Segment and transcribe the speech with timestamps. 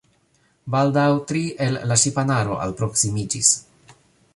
[0.75, 1.03] Baldaŭ
[1.33, 3.57] tri el la ŝipanaro alproksimiĝis.